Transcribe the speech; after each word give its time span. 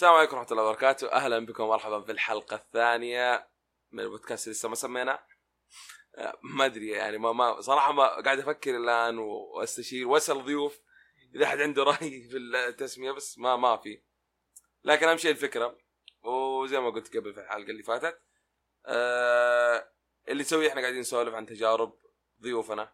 السلام 0.00 0.14
عليكم 0.14 0.36
ورحمة 0.36 0.52
الله 0.52 0.64
وبركاته، 0.64 1.12
أهلا 1.12 1.46
بكم 1.46 1.64
ومرحبا 1.64 2.00
في 2.00 2.12
الحلقة 2.12 2.56
الثانية 2.56 3.48
من 3.92 4.00
البودكاست 4.00 4.46
اللي 4.46 4.54
لسه 4.54 4.68
ما 4.68 4.74
سمينا. 4.74 5.24
آه، 6.16 6.38
ما 6.42 6.64
أدري 6.64 6.88
يعني 6.88 7.18
ما 7.18 7.32
ما 7.32 7.60
صراحة 7.60 7.92
ما 7.92 8.20
قاعد 8.20 8.38
أفكر 8.38 8.76
الآن 8.76 9.18
وأستشير 9.18 10.08
وأسأل 10.08 10.44
ضيوف 10.44 10.80
إذا 11.34 11.44
أحد 11.44 11.60
عنده 11.60 11.82
رأي 11.82 12.28
في 12.30 12.36
التسمية 12.36 13.12
بس 13.12 13.38
ما 13.38 13.56
ما 13.56 13.76
في. 13.76 14.02
لكن 14.84 15.08
أهم 15.08 15.16
شيء 15.16 15.30
الفكرة 15.30 15.78
وزي 16.22 16.80
ما 16.80 16.90
قلت 16.90 17.16
قبل 17.16 17.34
في 17.34 17.40
الحلقة 17.40 17.70
اللي 17.70 17.82
فاتت 17.82 18.20
آه 18.86 19.92
اللي 20.28 20.42
نسويه 20.42 20.68
إحنا 20.68 20.80
قاعدين 20.80 21.00
نسولف 21.00 21.34
عن 21.34 21.46
تجارب 21.46 21.98
ضيوفنا 22.42 22.92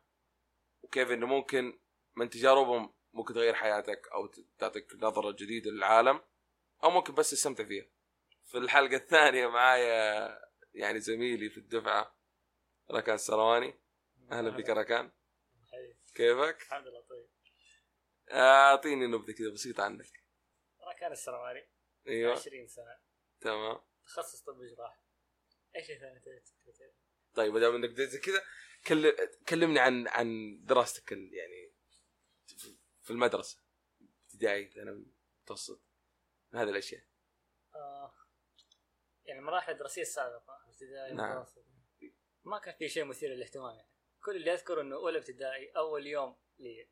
وكيف 0.82 1.10
إنه 1.10 1.26
ممكن 1.26 1.78
من 2.16 2.30
تجاربهم 2.30 2.94
ممكن 3.12 3.34
تغير 3.34 3.54
حياتك 3.54 4.08
أو 4.12 4.30
تعطيك 4.58 4.92
نظرة 4.94 5.30
جديدة 5.30 5.70
للعالم 5.70 6.20
أو 6.86 6.90
ممكن 6.90 7.14
بس 7.14 7.30
تستمتع 7.30 7.64
فيها. 7.64 7.86
في 8.44 8.58
الحلقة 8.58 8.96
الثانية 8.96 9.46
معايا 9.46 10.38
يعني 10.74 11.00
زميلي 11.00 11.50
في 11.50 11.58
الدفعة 11.58 12.18
ركان 12.90 13.14
السرواني. 13.14 13.80
أهلا 14.32 14.50
بك 14.50 14.68
ركان. 14.68 15.12
كيفك؟ 16.14 16.62
الحمد 16.62 16.86
لله 16.86 17.00
طيب. 17.00 17.28
أعطيني 18.30 19.06
نبذة 19.06 19.32
كذا 19.32 19.50
بسيطة 19.50 19.82
عنك. 19.82 20.24
ركان 20.88 21.12
السرواني 21.12 21.68
أيوه. 22.06 22.32
20 22.32 22.66
سنة. 22.68 22.98
تمام. 23.40 23.80
تخصص 24.04 24.42
طب 24.42 24.62
جراحه 24.62 25.02
إيش 25.76 25.86
ثاني 25.86 26.22
طيب 27.34 27.52
ما 27.52 27.60
دام 27.60 27.74
انك 27.74 27.90
بديت 27.90 28.08
زي 28.08 28.18
كذا 28.18 28.42
كل... 28.86 29.16
كلمني 29.48 29.80
عن 29.80 30.08
عن 30.08 30.58
دراستك 30.64 31.12
يعني 31.12 31.72
في 33.02 33.10
المدرسة 33.10 33.60
ابتدائي 34.24 34.70
ثانوي 34.70 35.06
متوسط. 35.42 35.85
هذه 36.54 36.68
الأشياء. 36.68 37.02
آه 37.74 38.14
يعني 39.24 39.40
المراحل 39.40 39.72
الدراسية 39.72 40.02
السابقة 40.02 40.64
ابتدائي 40.68 41.14
نعم. 41.14 41.44
ما 42.44 42.58
كان 42.58 42.74
في 42.74 42.88
شيء 42.88 43.04
مثير 43.04 43.30
للاهتمام 43.30 43.76
يعني. 43.76 43.90
كل 44.20 44.36
اللي 44.36 44.52
أذكره 44.52 44.80
إنه 44.80 44.96
أولى 44.96 45.18
ابتدائي 45.18 45.70
أول 45.70 46.06
يوم 46.06 46.36
لي. 46.58 46.88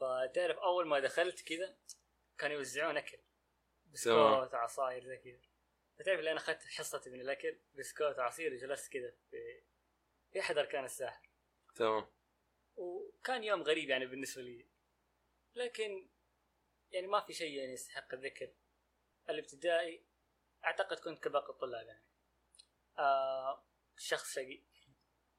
فتعرف 0.00 0.58
أول 0.58 0.86
ما 0.86 1.00
دخلت 1.00 1.40
كذا 1.40 1.78
كانوا 2.38 2.56
يوزعون 2.56 2.96
أكل. 2.96 3.18
بسكوت 3.86 4.54
عصاير 4.54 5.04
زي 5.04 5.16
كذا. 5.16 5.40
فتعرف 5.98 6.18
اللي 6.18 6.30
أنا 6.30 6.38
أخذت 6.38 6.62
حصتي 6.62 7.10
من 7.10 7.20
الأكل 7.20 7.58
بسكوت 7.74 8.18
عصير 8.18 8.52
وجلست 8.52 8.92
كذا 8.92 9.14
في 9.30 9.62
في 10.32 10.40
أحد 10.40 10.58
أركان 10.58 10.84
الساحه 10.84 11.22
تمام. 11.74 12.06
وكان 12.76 13.44
يوم 13.44 13.62
غريب 13.62 13.88
يعني 13.88 14.06
بالنسبة 14.06 14.42
لي. 14.42 14.66
لكن 15.54 16.08
يعني 16.92 17.06
ما 17.06 17.20
في 17.20 17.32
شيء 17.32 17.58
يعني 17.58 17.72
يستحق 17.72 18.14
الذكر. 18.14 18.52
الابتدائي 19.30 20.04
أعتقد 20.64 20.96
كنت 20.96 21.24
كباقي 21.24 21.50
الطلاب 21.50 21.86
يعني. 21.86 22.04
آه 22.98 23.64
شخص 23.96 24.34
شقي. 24.34 24.62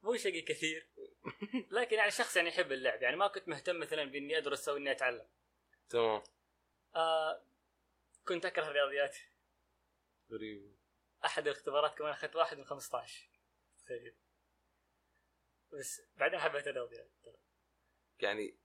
مو 0.03 0.15
شقي 0.15 0.41
كثير. 0.41 0.89
لكن 1.71 1.97
يعني 1.97 2.11
شخص 2.11 2.37
يعني 2.37 2.49
يحب 2.49 2.71
اللعب. 2.71 3.01
يعني 3.01 3.15
ما 3.15 3.27
كنت 3.27 3.47
مهتم 3.47 3.79
مثلا 3.79 4.03
بإني 4.03 4.37
أدرس 4.37 4.69
أو 4.69 4.77
إني 4.77 4.91
أتعلم. 4.91 5.27
تمام. 5.89 6.23
آه 6.95 7.45
كنت 8.27 8.45
أكره 8.45 8.67
الرياضيات. 8.67 9.17
غريب. 10.31 10.75
أحد 11.25 11.47
الاختبارات 11.47 11.97
كمان 11.97 12.11
أخذت 12.11 12.35
واحد 12.35 12.57
من 12.57 12.65
15 12.65 13.29
تخيل. 13.79 14.15
بس 15.73 16.01
بعدين 16.17 16.39
حبيت 16.39 16.67
الرياضيات. 16.67 17.11
يعني 18.19 18.57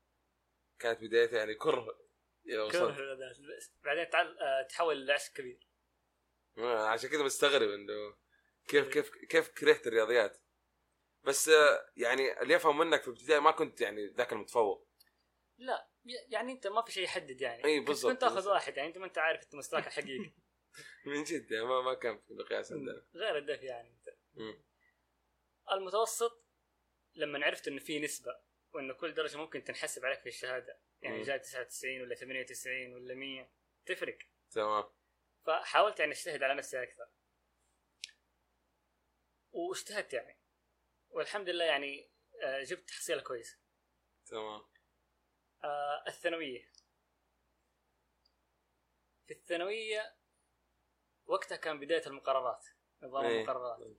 كانت 0.79 1.01
بدايتها 1.01 1.39
يعني 1.39 1.55
كره. 1.55 2.10
كره 2.45 3.19
بعدين 3.85 4.11
تعال 4.11 4.39
آه 4.39 4.63
تحول 4.63 5.07
لعشق 5.07 5.33
كبير. 5.33 5.69
عشان 6.59 7.11
كذا 7.11 7.23
مستغرب 7.23 7.71
إنه 7.71 8.17
كيف 8.69 8.89
كيف 8.89 9.11
كيف 9.11 9.49
كرهت 9.49 9.87
الرياضيات. 9.87 10.39
بس 11.25 11.49
آه، 11.49 11.93
يعني 11.97 12.43
اللي 12.43 12.57
أفهم 12.57 12.79
منك 12.79 13.03
في 13.03 13.09
الابتدائي 13.09 13.41
ما 13.41 13.51
كنت 13.51 13.81
يعني 13.81 14.07
ذاك 14.07 14.33
المتفوق. 14.33 14.89
لا 15.59 15.91
يعني 16.05 16.53
أنت 16.53 16.67
ما 16.67 16.83
في 16.83 16.93
شيء 16.93 17.05
يحدد 17.05 17.41
يعني. 17.41 17.65
اي 17.65 17.81
بالضبط 17.81 18.13
كنت 18.13 18.21
تاخذ. 18.21 18.49
واحد 18.49 18.77
يعني 18.77 18.89
أنت 18.89 18.99
ما 18.99 19.07
أنت 19.07 19.19
عارف 19.19 19.43
أنت 19.43 19.55
مستواك 19.55 19.87
الحقيقي. 19.87 20.33
من 21.07 21.23
جد 21.23 21.51
يعني 21.51 21.67
ما 21.67 21.81
ما 21.81 21.95
كان 21.95 22.19
في 22.19 22.35
مقياس 22.35 22.73
عندنا. 22.73 23.07
غير 23.15 23.39
الدفي 23.39 23.67
يعني. 23.67 23.89
انت. 23.89 24.09
المتوسط 25.73 26.45
لما 27.15 27.47
عرفت 27.47 27.69
إنه 27.69 27.81
في 27.81 28.01
نسبة 28.01 28.41
وانه 28.73 28.95
كل 28.95 29.15
درجة 29.15 29.37
ممكن 29.37 29.65
تنحسب 29.65 30.05
عليك 30.05 30.21
في 30.21 30.29
الشهادة. 30.29 30.81
يعني. 31.03 31.23
جاي 31.23 31.39
99 31.39 32.01
ولا 32.01 32.15
98 32.15 32.95
ولا 32.95 33.15
100 33.15 33.51
تفرق. 33.87 34.19
تمام. 34.51 34.85
فحاولت 35.47 36.01
يعني 36.01 36.13
أجتهد 36.13 36.43
على 36.43 36.55
نفسي 36.55 36.83
أكثر. 36.83 37.09
واجتهدت 39.53 40.13
يعني. 40.13 40.39
والحمد 41.11 41.49
لله 41.49 41.65
يعني 41.65 42.11
آه، 42.43 42.63
جبت 42.63 42.89
تحصيله 42.89 43.23
كويسه 43.23 43.59
تمام. 44.27 44.63
آه، 45.65 46.05
الثانوية. 46.09 46.71
في 49.27 49.35
الثانوية 49.35 50.17
وقتها 51.27 51.57
كان 51.57 51.81
بداية 51.81 52.07
المقررات. 52.07 52.67
نظام 53.03 53.25
إيه. 53.25 53.37
المقررات. 53.37 53.97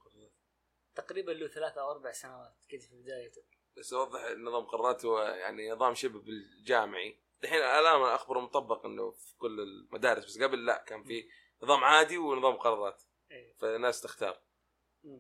تقريبا 0.96 1.32
له 1.32 1.48
ثلاثة 1.48 1.82
أو 1.82 1.92
أربع 1.92 2.12
سنوات 2.12 2.66
كذا 2.70 2.88
في 2.88 3.02
بدايته. 3.02 3.44
بس 3.78 3.94
اوضح 3.94 4.32
نظام 4.38 4.66
قرارات 4.66 5.06
هو 5.06 5.22
يعني 5.22 5.72
نظام 5.72 5.94
شبه 5.96 6.20
بالجامعي. 6.20 7.20
الحين 7.44 7.60
الآن 7.60 8.02
اخبر 8.02 8.40
مطبق 8.40 8.86
إنه 8.86 9.12
في 9.12 9.38
كل 9.38 9.60
المدارس 9.60 10.26
بس 10.26 10.44
قبل 10.44 10.66
لا 10.66 10.84
كان 10.88 11.04
في 11.04 11.30
نظام 11.64 11.84
عادي 11.84 12.18
ونظام 12.18 12.56
قرارات. 12.56 13.04
إيه. 13.32 13.54
فالناس 13.58 14.02
تختار. 14.02 14.42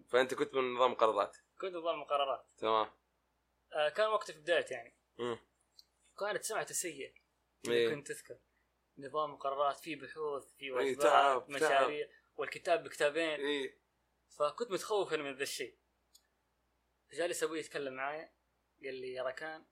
فأنت 0.09 0.33
كنت 0.33 0.53
من 0.53 0.73
نظام 0.73 0.93
قرارات؟ 0.93 1.37
كنت 1.61 1.75
نظام 1.75 2.01
مقررات 2.01 2.45
تمام. 2.57 2.91
آه، 3.73 3.89
كان 3.89 4.07
وقته 4.07 4.33
في 4.33 4.39
بدايته 4.39 4.73
يعني. 4.73 4.97
مم. 5.17 5.39
كانت 6.19 6.43
سمعته 6.43 6.73
سيء 6.73 7.13
إيه. 7.67 7.89
كنت 7.89 8.07
تذكر. 8.07 8.39
نظام 8.97 9.33
مقررات 9.33 9.79
في 9.79 9.95
بحوث 9.95 10.53
في 10.53 10.65
إيه، 10.65 10.71
واجبات 10.71 11.01
تعب، 11.03 11.49
مشاريع 11.49 12.07
والكتاب 12.35 12.83
بكتابين. 12.83 13.39
إيه. 13.39 13.81
فكنت 14.37 14.71
متخوف 14.71 15.13
من 15.13 15.35
ذا 15.35 15.43
الشيء. 15.43 15.77
جالس 17.13 17.43
أبوي 17.43 17.59
يتكلم 17.59 17.93
معايا. 17.93 18.33
قال 18.83 18.95
لي 19.01 19.13
يا 19.13 19.23
ركان 19.23 19.65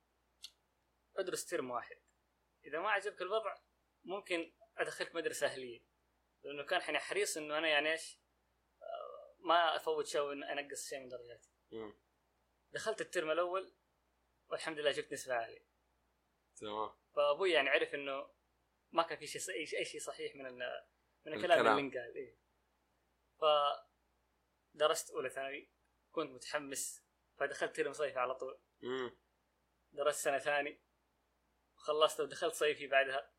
أدرس 1.17 1.45
ترم 1.45 1.71
واحد 1.71 1.97
إذا 2.63 2.79
ما 2.79 2.89
عجبك 2.89 3.21
الوضع 3.21 3.55
ممكن 4.03 4.53
أدخلك 4.77 5.15
مدرسة 5.15 5.47
أهلية 5.47 5.81
لأنه 6.43 6.63
كان 6.63 6.81
يعني 6.81 6.99
حريص 6.99 7.37
إنه 7.37 7.57
أنا 7.57 7.67
يعني 7.67 7.91
إيش 7.91 8.19
آه، 8.81 9.35
ما 9.39 9.75
أفوت 9.75 10.07
شيء 10.07 10.33
أنقص 10.33 10.89
شيء 10.89 10.99
من 10.99 11.09
درجاتي. 11.09 11.49
دخلت 12.71 13.01
الترم 13.01 13.31
الأول 13.31 13.75
والحمد 14.49 14.79
لله 14.79 14.91
جبت 14.91 15.13
نسبة 15.13 15.33
عالية 15.33 15.65
تمام 16.55 16.91
فأبوي 17.15 17.51
يعني 17.51 17.69
عرف 17.69 17.93
إنه 17.95 18.33
ما 18.91 19.03
كان 19.03 19.17
في 19.17 19.27
شيء 19.27 19.55
أي 19.55 19.85
شيء- 19.85 20.01
صحيح 20.01 20.35
من 20.35 20.45
ال- 20.45 20.87
من 21.25 21.33
الكلام 21.33 21.59
الكلام. 21.59 21.77
اللي 21.77 21.81
انقال 21.87 22.15
إيه. 22.15 22.39
فدرست 24.75 25.11
أولى 25.11 25.29
ثانوي 25.29 25.71
كنت 26.11 26.31
متحمس 26.31 27.03
فدخلت 27.39 27.75
ترم 27.75 27.93
صيفي 27.93 28.19
على 28.19 28.35
طول. 28.35 28.59
درست 29.91 30.19
سنة 30.23 30.39
ثاني 30.39 30.81
خلصت 31.75 32.19
ودخلت 32.19 32.53
صيفي 32.53 32.87
بعدها. 32.87 33.33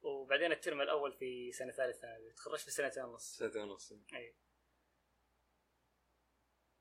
وبعدين 0.00 0.52
الترم 0.52 0.80
الأول 0.80 1.12
في 1.12 1.52
سنة 1.52 1.72
ثالث 1.72 2.00
ثانوي 2.00 2.32
تخرجت 2.32 2.64
في 2.64 2.70
سنتين 2.70 3.04
ونص. 3.04 3.36
سنتين 3.36 3.62
ونص. 3.62 3.92
اي 3.92 4.36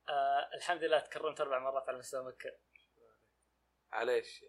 آه 0.09 0.49
الحمد 0.53 0.83
لله 0.83 0.99
تكرمت 0.99 1.41
أربع 1.41 1.59
مرات 1.59 1.89
على 1.89 1.97
مستوى 1.97 2.23
مكة. 2.27 2.59
معليش 3.91 4.45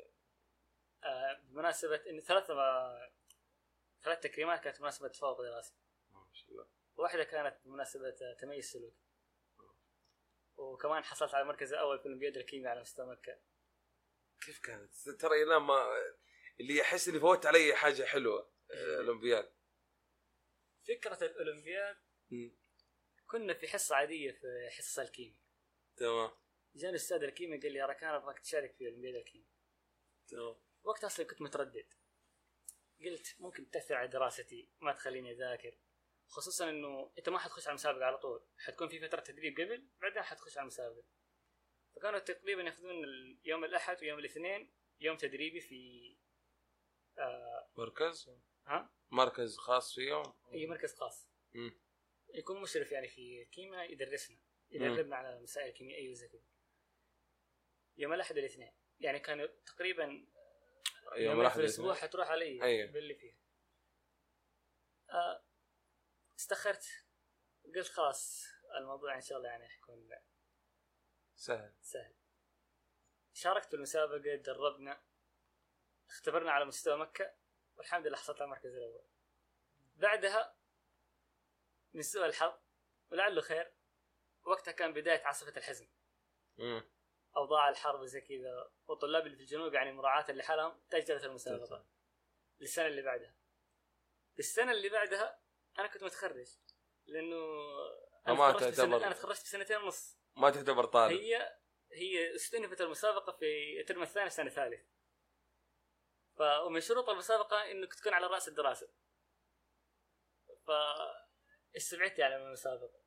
آه 1.04 1.32
بمناسبة 1.32 2.10
إن 2.10 2.20
ثلاث 2.20 2.50
ما... 2.50 3.10
ثلاث 4.02 4.20
تكريمات 4.20 4.60
كانت 4.60 4.78
بمناسبة 4.78 5.08
تفوق 5.08 5.42
دراسي 5.42 5.74
ما 6.10 6.30
شاء 6.32 6.50
الله. 6.50 6.68
واحدة 6.96 7.24
كانت 7.24 7.60
بمناسبة 7.64 8.34
تميز 8.40 8.72
سلوك 8.72 8.94
وكمان 10.58 11.04
حصلت 11.04 11.34
على 11.34 11.42
المركز 11.42 11.72
الأول 11.72 11.98
في 11.98 12.04
الأولمبياد 12.04 12.36
الكيمياء 12.36 12.70
على 12.70 12.80
مستوى 12.80 13.06
مكة. 13.06 13.40
كيف 14.40 14.58
كانت؟ 14.60 14.94
ترى 15.20 15.42
إلى 15.42 15.60
ما 15.60 15.88
اللي 16.60 16.76
يحس 16.76 17.08
إني 17.08 17.20
فوت 17.20 17.46
علي 17.46 17.74
حاجة 17.74 18.04
حلوة 18.04 18.52
آه، 18.70 19.00
الأولمبياد. 19.00 19.52
فكرة 20.88 21.24
الأولمبياد 21.24 21.96
مم. 22.30 22.56
كنا 23.26 23.54
في 23.54 23.68
حصة 23.68 23.96
عادية 23.96 24.30
في 24.30 24.68
حصة 24.70 25.02
الكيمياء. 25.02 25.38
تمام. 25.96 26.30
جاني 26.74 26.96
أستاذ 26.96 27.22
الكيمياء 27.22 27.60
قال 27.60 27.72
لي 27.72 27.78
يا 27.78 27.86
ركان 27.86 28.10
أبغاك 28.14 28.38
تشارك 28.38 28.74
في 28.74 28.86
أولمبياد 28.86 29.14
الكيمياء. 29.14 29.50
تمام. 30.28 30.56
وقتها 30.82 31.06
أصلا 31.06 31.26
كنت 31.26 31.42
متردد. 31.42 31.94
قلت 33.00 33.36
ممكن 33.38 33.70
تأثر 33.70 33.94
على 33.94 34.08
دراستي 34.08 34.68
ما 34.80 34.92
تخليني 34.92 35.32
أذاكر. 35.32 35.78
خصوصا 36.28 36.70
إنه 36.70 37.12
أنت 37.18 37.28
ما 37.28 37.38
حتخش 37.38 37.66
على 37.66 37.72
المسابقة 37.72 38.04
على 38.04 38.18
طول. 38.18 38.46
حتكون 38.58 38.88
في 38.88 39.00
فترة 39.00 39.20
تدريب 39.20 39.60
قبل 39.60 39.88
بعدين 40.00 40.22
حتخش 40.22 40.58
على 40.58 40.62
المسابقة. 40.62 41.04
فكانوا 41.96 42.18
تقريبا 42.18 42.62
يأخذون 42.62 42.94
يوم 43.44 43.64
الأحد 43.64 44.02
ويوم 44.02 44.18
الاثنين 44.18 44.72
يوم 45.00 45.16
تدريبي 45.16 45.60
في 45.60 46.16
آه 47.18 47.70
مركز؟ 47.76 48.30
ها؟ 48.66 48.92
مركز 49.10 49.56
خاص 49.56 49.94
فيهم؟ 49.94 50.34
اي 50.52 50.66
مركز 50.66 50.94
خاص. 50.94 51.28
مم. 51.54 51.80
يكون 52.34 52.60
مشرف 52.60 52.92
يعني 52.92 53.08
في 53.08 53.42
الكيمياء 53.42 53.92
يدرسنا 53.92 54.38
يدربنا 54.70 55.16
على 55.16 55.40
مسائل 55.40 55.72
كيميائية 55.72 56.10
وزي 56.10 56.28
كذا. 56.28 56.42
يوم 57.96 58.12
الأحد 58.12 58.38
الاثنين 58.38 58.72
يعني 59.00 59.18
كانوا 59.20 59.46
تقريبا 59.66 60.26
يوم 61.16 61.40
الأحد 61.40 61.58
الأسبوع. 61.60 61.94
حتروح 61.94 62.28
علي 62.28 62.62
أيوة. 62.62 62.92
باللي 62.92 63.14
فيها. 63.14 63.36
آه 65.10 65.44
استخرت 66.38 67.04
قلت 67.74 67.88
خلاص 67.88 68.46
الموضوع 68.78 69.14
إن 69.14 69.20
شاء 69.20 69.38
الله 69.38 69.48
يعني 69.48 69.68
حيكون 69.68 70.10
سهل. 71.36 71.74
سهل. 71.82 72.14
شاركت 73.32 73.68
في 73.68 73.76
المسابقة 73.76 74.34
دربنا 74.34 75.02
اختبرنا 76.08 76.52
على 76.52 76.64
مستوى 76.64 76.98
مكة 76.98 77.34
والحمد 77.76 78.06
لله 78.06 78.16
حصلت 78.16 78.36
على 78.36 78.44
المركز 78.44 78.74
الأول. 78.74 79.04
بعدها 79.96 80.56
من 81.94 82.02
سوء 82.02 82.26
الحظ 82.26 82.52
ولعله 83.10 83.40
خير 83.40 83.72
وقتها 84.44 84.72
كان 84.72 84.92
بداية 84.92 85.24
عاصفة 85.24 85.56
الحزن 85.56 85.88
مم. 86.58 86.82
أوضاع 87.36 87.68
الحرب 87.68 88.00
وزي 88.00 88.20
كذا 88.20 88.72
والطلاب 88.86 89.26
اللي 89.26 89.36
في 89.36 89.42
الجنوب 89.42 89.74
يعني 89.74 89.92
مراعاة 89.92 90.32
لحالهم 90.32 90.80
تأجلت 90.90 91.24
المسابقة 91.24 91.86
للسنة 92.60 92.86
اللي 92.86 93.02
بعدها. 93.02 93.34
السنة 94.38 94.72
اللي 94.72 94.88
بعدها 94.88 95.40
أنا 95.78 95.86
كنت 95.88 96.02
متخرج 96.04 96.46
لأنه 97.06 97.36
أنا 98.26 98.36
فما 98.36 98.52
تخرجت 98.52 98.76
تعتبر- 98.76 98.96
أنا 98.96 99.12
تخرجت 99.14 99.42
بسنتين 99.42 99.76
ونص. 99.76 100.18
ما 100.36 100.50
تعتبر 100.50 100.84
طالب. 100.84 101.20
هي 101.20 101.58
هي 101.92 102.34
استنفت 102.34 102.80
المسابقة 102.80 103.32
في 103.32 103.80
الترم 103.80 104.02
الثاني 104.02 104.30
سنة 104.30 104.50
ثالث 104.50 104.86
ف 106.36 106.40
ومن 106.40 106.80
شروط 106.80 107.08
المسابقة 107.08 107.70
إنك 107.70 107.94
تكون 107.94 108.12
على 108.12 108.26
رأس 108.26 108.48
الدراسة. 108.48 108.88
ف 110.66 110.70
استبعدت 111.76 112.18
يعني 112.18 112.38
من 112.38 112.46
المسابقة. 112.46 113.00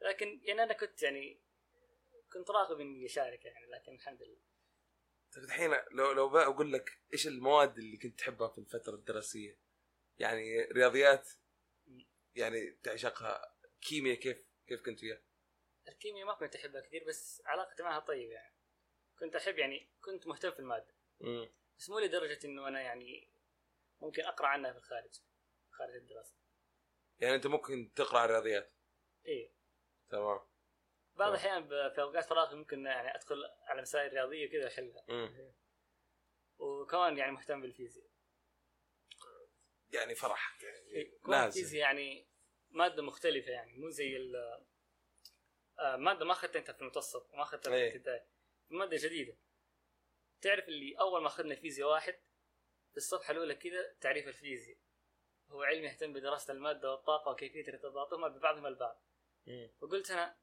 لكن 0.00 0.40
يعني 0.42 0.62
أنا 0.62 0.72
كنت 0.72 1.02
يعني 1.02 1.42
كنت 2.32 2.50
راغب 2.50 2.80
إني 2.80 3.06
أشارك 3.06 3.44
يعني 3.44 3.66
لكن 3.66 3.94
الحمد 3.94 4.22
لله. 4.22 4.40
طيب 5.34 5.44
الحين 5.44 5.70
لو 5.90 6.12
لو 6.12 6.28
بقى 6.28 6.44
أقول 6.46 6.72
لك 6.72 6.98
إيش 7.12 7.26
المواد 7.26 7.78
اللي 7.78 7.96
كنت 7.96 8.18
تحبها 8.18 8.48
في 8.48 8.58
الفترة 8.58 8.94
الدراسية؟ 8.94 9.63
يعني 10.18 10.62
رياضيات 10.62 11.28
يعني 12.34 12.70
تعشقها. 12.70 13.54
كيمياء 13.80 14.16
كيف 14.16 14.44
كيف 14.66 14.82
كنت 14.84 15.00
فيها؟ 15.00 15.22
الكيمياء 15.88 16.26
ما 16.26 16.34
كنت 16.34 16.56
أحبها 16.56 16.80
كثير 16.80 17.04
بس 17.04 17.42
علاقتي 17.46 17.82
معها 17.82 18.00
طيبة 18.00 18.32
يعني. 18.32 18.54
كنت 19.18 19.36
أحب 19.36 19.58
يعني 19.58 19.90
كنت 20.00 20.26
مهتم 20.26 20.50
في 20.50 20.58
المادة. 20.58 20.94
مم. 21.20 21.48
بس 21.78 21.90
مو 21.90 21.98
لدرجة 21.98 22.46
إنه 22.46 22.68
أنا 22.68 22.80
يعني 22.80 23.30
ممكن 24.00 24.22
أقرأ 24.22 24.46
عنها 24.46 24.72
في 24.72 24.78
الخارج 24.78 25.20
خارج 25.70 25.94
الدراسة. 25.94 26.36
يعني 27.18 27.34
أنت 27.34 27.46
ممكن 27.46 27.92
تقرأ 27.94 28.26
رياضيات 28.26 28.72
إيه. 29.26 29.52
تمام. 30.10 30.40
بعض. 31.14 31.28
الأحيان 31.28 31.68
في 31.68 32.00
أوقات 32.02 32.24
فراغي 32.24 32.56
ممكن 32.56 32.86
يعني 32.86 33.14
أدخل 33.14 33.44
على 33.66 33.82
مسائل 33.82 34.12
رياضية 34.12 34.50
كذا 34.50 34.68
أحلها. 34.68 35.04
وكمان 36.58 37.18
يعني 37.18 37.32
مهتم 37.32 37.60
بالفيزياء. 37.60 38.13
يعني 39.92 40.14
فرح 40.14 40.58
يعني 40.62 40.90
إيه، 40.90 41.18
لازم. 41.28 41.76
يعني 41.76 42.28
مادة 42.70 43.02
مختلفة 43.02 43.50
يعني 43.52 43.72
مو 43.72 43.90
زي 43.90 44.16
ال 44.16 44.36
آه، 45.78 45.96
مادة 45.96 46.24
ما 46.24 46.32
اخذتها 46.32 46.58
أنت 46.58 46.70
في 46.70 46.80
المتوسط 46.80 47.30
وما 47.32 47.42
اخذتها 47.42 47.70
في 47.70 47.76
إيه. 47.76 47.88
الابتدائي 47.88 48.26
مادة 48.70 48.96
جديدة. 48.96 49.36
تعرف 50.40 50.68
اللي 50.68 50.98
أول 51.00 51.20
ما 51.20 51.26
أخذنا 51.26 51.54
فيزياء 51.54 51.88
واحد 51.88 52.14
في 52.90 52.96
الصفحة 52.96 53.32
الأولى 53.32 53.54
كذا 53.54 53.92
تعريف 54.00 54.28
الفيزياء. 54.28 54.78
هو 55.48 55.62
علم 55.62 55.84
يهتم 55.84 56.12
بدراسة 56.12 56.52
المادة 56.52 56.90
والطاقة 56.90 57.30
وكيفية 57.30 57.68
ارتباطهما 57.68 58.28
ببعضهما 58.28 58.68
البعض. 58.68 59.04
مم. 59.46 59.70
فقلت 59.80 60.10
أنا 60.10 60.38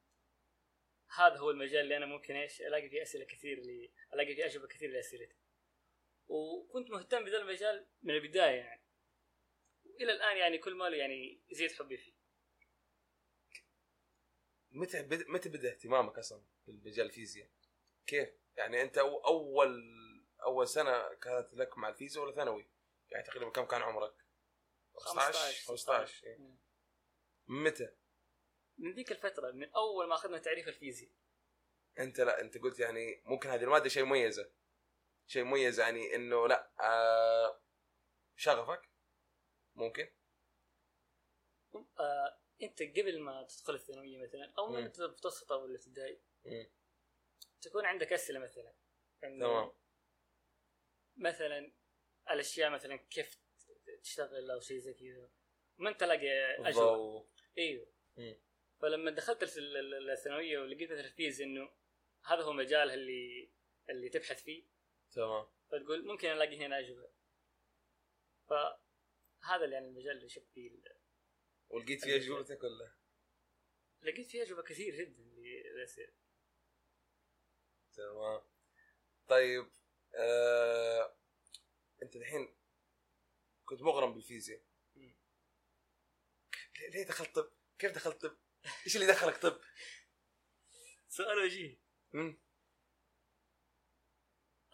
هذا 1.16 1.36
هو 1.36 1.50
المجال 1.50 1.80
اللي 1.80 1.96
أنا 1.96 2.06
ممكن 2.06 2.36
إيش 2.36 2.62
ألاقي 2.62 2.88
فيه 2.88 3.02
أسئلة 3.02 3.24
كثير 3.24 3.60
لي 3.60 3.92
ألاقي 4.14 4.34
فيه 4.34 4.46
أجوبة 4.46 4.68
كثير 4.68 4.90
لأسئلتي. 4.90 5.36
وكنت 6.26 6.90
مهتم 6.90 7.24
بذا 7.24 7.38
المجال 7.38 7.86
من 8.02 8.14
البداية 8.14 8.56
يعني. 8.56 8.81
والى 9.94 10.12
الآن 10.12 10.36
يعني 10.36 10.58
كل 10.58 10.74
ما 10.74 10.84
له 10.84 10.96
يعني 10.96 11.40
يزيد 11.50 11.72
حبي 11.72 11.96
فيه 11.96 12.12
متى 14.70 15.02
بد... 15.02 15.28
متى 15.28 15.48
بدأ 15.48 15.70
اهتمامك 15.70 16.18
أصلا 16.18 16.42
بالمجال 16.66 17.06
الفيزياء؟ 17.06 17.48
كيف؟ 18.06 18.28
يعني 18.56 18.82
أنت 18.82 18.98
اول 18.98 19.82
أول 20.42 20.68
سنة 20.68 21.14
كانت 21.14 21.54
لك 21.54 21.78
مع 21.78 21.88
الفيزياء 21.88 22.24
ولا 22.24 22.34
ثانوي؟ 22.34 22.70
يعني 23.10 23.24
تقريبا 23.24 23.50
كم 23.50 23.64
كان 23.64 23.82
عمرك؟ 23.82 24.14
15 24.94 25.66
15 25.66 26.26
إيه. 26.26 26.38
متى؟ 27.48 27.90
من 28.78 28.94
ذيك 28.94 29.12
الفترة 29.12 29.50
من 29.50 29.70
أول 29.70 30.08
ما 30.08 30.14
أخذنا 30.14 30.38
تعريف 30.38 30.68
الفيزياء 30.68 31.12
أنت 31.98 32.20
لا 32.20 32.40
أنت 32.40 32.58
قلت 32.58 32.80
يعني 32.80 33.22
ممكن 33.24 33.48
هذه 33.48 33.64
المادة 33.64 33.88
شيء 33.88 34.04
مميزة 34.04 34.52
شيء 35.26 35.44
مميز 35.44 35.80
يعني 35.80 36.14
إنه 36.14 36.48
لا 36.48 36.72
آه 36.80 37.62
شغفك 38.36 38.91
ممكن. 39.74 40.08
آه 41.98 42.38
انت 42.62 42.82
قبل 42.82 43.20
ما 43.20 43.42
تدخل 43.42 43.74
الثانوية 43.74 44.22
مثلا 44.22 44.52
أو. 44.58 44.70
من 44.70 44.78
المتوسطه 44.78 45.54
أو 45.54 45.66
الابتدائي. 45.66 46.20
تكون 47.60 47.84
عندك 47.84 48.12
أسئلة 48.12 48.38
مثلا. 48.38 48.74
تمام. 49.22 49.72
مثلا 51.16 51.72
الأشياء 52.30 52.70
مثلا 52.70 52.96
كيف 52.96 53.42
تشتغل 54.02 54.50
أو 54.50 54.60
شيء 54.60 54.78
زي 54.78 54.94
كذا. 54.94 55.30
ما 55.78 55.92
تلاقي 55.92 56.28
اجوبه 56.68 57.28
إيوه. 57.58 57.92
مم. 58.16 58.42
فلما 58.80 59.10
دخلت 59.10 59.42
الثانوية 59.42 60.58
ولقيت 60.58 60.90
الفيزياء 60.90 61.48
إنه 61.48 61.72
هذا 62.24 62.42
هو 62.42 62.52
مجالها 62.52 62.94
اللي 62.94 63.52
اللي 63.90 64.08
تبحث 64.08 64.42
فيه 64.42 64.64
تمام. 65.12 65.46
فتقول 65.68 66.06
ممكن 66.06 66.28
ألاقي 66.28 66.56
هنا 66.56 66.78
أجوبة. 66.78 67.12
فهذا 69.42 69.64
اللي 69.64 69.74
يعني 69.74 69.88
المجال 69.88 70.16
اللي 70.16 70.28
شفت 70.28 70.50
فيه 70.54 70.82
ولقيت 71.68 72.04
فيها 72.04 72.16
اجوبتك 72.16 72.62
ولا؟ 72.64 72.94
لقيت 74.02 74.30
فيه 74.30 74.42
اجوبه 74.42 74.62
كثير 74.62 74.94
جدا 74.94 75.22
للاسئله 75.22 76.12
تمام 77.92 78.42
طيب 79.28 79.70
آه... 80.14 81.16
أنت 82.02 82.16
الحين 82.16 82.56
كنت 83.64 83.82
مغرم 83.82 84.14
بالفيزياء. 84.14 84.62
ليه 86.92 87.06
دخلت 87.06 87.34
طب؟ 87.34 87.52
كيف 87.78 87.92
دخلت 87.92 88.26
طب؟ 88.26 88.38
إيش 88.86 88.96
اللي 88.96 89.06
دخلك 89.06 89.36
طب؟ 89.36 89.60
سؤال 91.08 91.38
وجيه. 91.38 91.78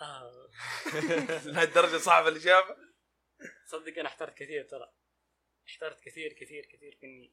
آه. 0.00 0.50
لهالدرجة 1.44 1.96
صعبة 1.98 2.28
الاجابه؟ 2.28 2.87
صدق 3.68 3.98
أنا 3.98 4.08
احترت 4.08 4.34
كثير 4.34 4.64
ترى 4.64 4.92
احترت 5.68 6.00
كثير 6.00 6.32
كثير 6.32 6.66
كثير 6.66 6.96
في 6.96 7.06
إني 7.06 7.32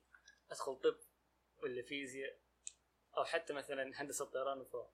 أدخل 0.51 0.75
طب 0.75 0.99
ولا 1.57 1.81
فيزياء 1.81 2.39
أو 3.17 3.25
حتى 3.25 3.53
مثلا 3.53 4.01
هندسة 4.01 4.25
طيران 4.25 4.61
وفضاء. 4.61 4.93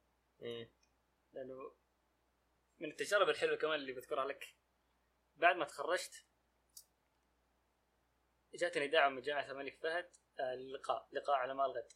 لأنه 1.34 1.76
من 2.80 2.92
التجارب 2.92 3.30
الحلوة 3.30 3.58
كمان 3.58 3.80
اللي 3.80 3.94
بذكرها 3.94 4.26
لك 4.26 4.56
بعد 5.36 5.56
ما 5.56 5.66
تخرجت 5.66 6.26
جاتني 8.54 8.88
دعوه 8.88 9.10
من 9.10 9.22
جامعة 9.22 9.52
الملك 9.52 9.78
فهد 9.78 10.12
آه، 10.40 10.56
للقاء 10.56 11.10
لقاء 11.12 11.36
علماء 11.36 11.66
الغد 11.66 11.94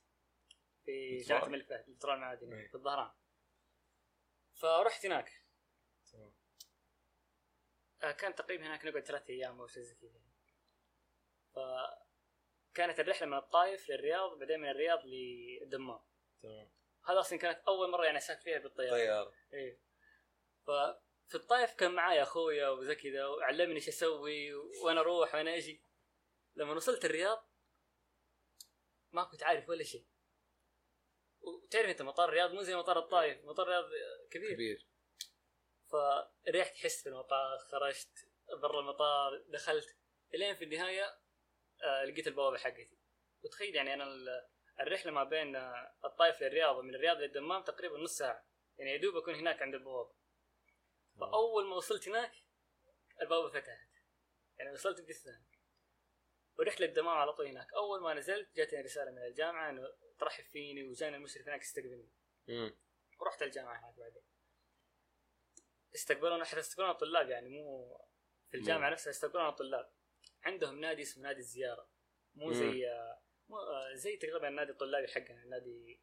في؟ 0.85 1.17
جامعة 1.17 1.45
الملك 1.45 1.65
فهد 1.67 1.87
المعادني. 2.05 2.67
في 2.67 2.75
الظهران 2.75 3.11
فرحت 4.53 5.05
هناك 5.05 5.44
كان 8.11 8.35
تقريبا 8.35 8.67
هناك 8.67 8.85
نقعد 8.85 9.03
ثلاثة 9.03 9.29
أيام 9.29 9.61
أو 9.61 9.67
شيء 9.67 9.83
زي 9.83 9.95
كذا. 9.95 10.21
فكانت 11.55 12.99
الرحلة 12.99 13.27
من 13.27 13.37
الطايف 13.37 13.89
للرياض 13.89 14.39
بعدين 14.39 14.59
من 14.59 14.69
الرياض 14.69 14.99
للدمام. 15.05 15.99
تمام. 16.43 16.71
هذا 17.05 17.19
أصلا 17.19 17.39
كانت 17.39 17.59
أول 17.67 17.91
مرة 17.91 18.05
يعني 18.05 18.17
أسافر 18.17 18.41
فيها 18.41 18.59
بالطيارة. 18.59 18.91
طياره 18.91 19.33
إيه. 19.53 19.79
ففي 20.67 21.35
الطايف 21.35 21.73
كان 21.73 21.91
معايا 21.91 22.23
أخويا 22.23 22.69
وزي 22.69 22.95
كذا 22.95 23.25
وعلمني 23.25 23.75
إيش 23.75 23.87
أسوي 23.87 24.53
وأنا 24.53 25.01
أروح 25.01 25.35
وأنا 25.35 25.55
أجي. 25.55 25.83
لما 26.55 26.73
وصلت 26.73 27.05
الرياض 27.05 27.49
ما 29.11 29.23
كنت 29.23 29.43
عارف 29.43 29.69
ولا 29.69 29.83
شيء. 29.83 30.05
وتعرف 31.41 31.89
أنت 31.89 32.01
مطار 32.01 32.29
الرياض 32.29 32.53
مو 32.53 32.61
زي 32.61 32.75
مطار 32.75 32.99
الطايف 32.99 33.45
مطار 33.45 33.65
الرياض 33.67 33.85
كبير. 34.31 34.53
كبير. 34.53 34.87
فريحت 35.91 36.75
حس 36.77 37.03
في 37.03 37.09
المطار 37.09 37.57
خرجت 37.57 38.29
برا 38.61 38.79
المطار 38.79 39.43
دخلت. 39.47 39.97
إلين 40.33 40.55
في 40.55 40.63
النهاية 40.63 41.19
آه 41.83 42.03
لقيت 42.05 42.27
البوابة 42.27 42.57
حقتي. 42.57 42.97
وتخيل 43.43 43.75
يعني 43.75 43.93
أنا 43.93 44.03
ال- 44.03 44.47
الرحلة 44.79 45.11
ما 45.11 45.23
بين 45.23 45.55
آه، 45.55 45.95
الطايف 46.05 46.41
للرياض 46.41 46.75
ومن 46.77 46.95
الرياض 46.95 47.17
للدمام 47.17 47.63
تقريبا 47.63 47.97
نص 47.97 48.17
ساعة. 48.17 48.45
يعني 48.77 48.91
يا 48.91 48.97
دوب 48.97 49.15
أكون 49.17 49.35
هناك 49.35 49.61
عند 49.61 49.73
البوابة. 49.75 50.15
فأول 51.19 51.65
ما 51.65 51.75
وصلت 51.75 52.07
هناك 52.07 52.31
البوابة 53.21 53.49
فتحت. 53.49 53.89
يعني 54.57 54.71
وصلت 54.71 55.01
بدي 55.01 55.11
الثاني 55.11 55.45
ورحت 56.59 56.79
للدمام 56.81 57.17
على 57.17 57.33
طول 57.33 57.45
هناك. 57.47 57.73
أول 57.73 58.01
ما 58.01 58.13
نزلت 58.13 58.55
جاتني 58.55 58.81
رسالة 58.81 59.11
من 59.11 59.17
الجامعة 59.25 59.69
إنه 59.69 59.87
ترحب 60.19 60.43
فيني 60.43 60.83
وجاني 60.89 61.15
المشرف 61.15 61.47
هناك 61.47 61.61
يستقبلني. 61.61 62.09
ورحت 63.19 63.41
الجامعة 63.41 63.79
هناك 63.79 63.95
بعدين. 63.99 64.23
استقبلونا 65.95 66.45
حتى 66.45 66.59
استقبلونا 66.59 66.91
الطلاب 66.91 67.29
يعني 67.29 67.49
مو 67.49 67.97
في 68.51 68.57
الجامعة 68.57 68.87
مم. 68.87 68.93
نفسها 68.93 69.11
استقبلونا 69.11 69.49
الطلاب. 69.49 69.91
عندهم 70.43 70.79
نادي 70.79 71.01
اسمه 71.01 71.23
نادي 71.23 71.39
الزيارة. 71.39 71.89
مو. 72.35 72.53
زي 72.53 72.87
مو 73.47 73.57
زي 73.93 74.17
تقريبا 74.17 74.47
النادي 74.47 74.71
الطلابي 74.71 75.07
حقنا 75.07 75.43
النادي 75.43 76.01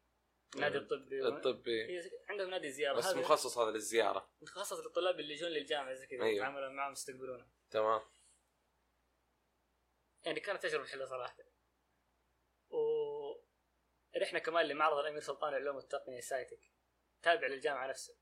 النادي 0.55 0.77
الطبي. 0.77 1.27
الطبي. 1.27 1.85
هي 1.85 2.11
عندهم 2.29 2.49
نادي 2.49 2.71
زيارة. 2.71 2.97
بس 2.97 3.05
هذا 3.05 3.19
مخصص 3.19 3.57
هذا 3.57 3.71
للزيارة. 3.71 4.29
متخصص 4.41 4.79
للطلاب 4.79 5.19
اللي 5.19 5.33
يجون 5.33 5.49
للجامعة 5.49 5.93
زي 5.93 6.07
كذا 6.07 6.23
أيوه. 6.23 6.35
يتعاملوا 6.35 6.69
معهم 6.69 6.91
يستقبلونا 6.91 7.49
تمام. 7.71 8.01
يعني 10.25 10.39
كانت 10.39 10.63
تجربة 10.63 10.85
حلوة 10.85 11.05
صراحة. 11.05 11.37
و 12.69 13.03
رحنا 14.17 14.39
كمان 14.39 14.65
لمعرض 14.65 14.97
الأمير 14.97 15.21
سلطان 15.21 15.53
للعلوم 15.53 15.75
والتقنيه 15.75 16.19
سايتك 16.19 16.59
تابع 17.21 17.47
للجامعة 17.47 17.87
نفسها 17.87 18.15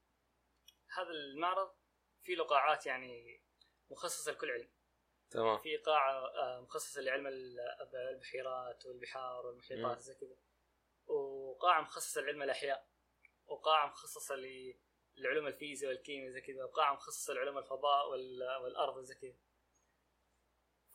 هذا 0.93 1.09
المعرض 1.09 1.75
فيه 2.23 2.35
له 2.35 2.43
قاعات 2.43 2.85
يعني 2.85 3.43
مخصصة 3.89 4.31
لكل 4.31 4.51
علم. 4.51 4.71
تمام. 5.29 5.57
في 5.57 5.77
قاعة 5.77 6.25
آه، 6.27 6.61
مخصصة 6.61 7.01
لعلم 7.01 7.27
ال- 7.27 7.59
البحيرات 7.95 8.85
والبحار 8.85 9.45
والمحيطات. 9.45 9.99
زي 9.99 10.15
كذا. 10.15 10.35
وقاعة 11.05 11.81
مخصصة 11.81 12.21
لعلم 12.21 12.41
الأحياء. 12.43 12.87
وقاعة 13.45 13.87
مخصصة 13.87 14.35
ل- 14.35 14.79
لعلوم 15.15 15.47
الفيزياء 15.47 15.91
والكيمياء 15.91 16.31
زي 16.31 16.41
كذا. 16.41 16.63
وقاعة 16.63 16.93
مخصصة 16.93 17.33
لعلوم 17.33 17.57
الفضاء 17.57 18.09
وال- 18.09 18.57
والأرض 18.63 18.99
زي 19.03 19.15
كذا. 19.15 19.37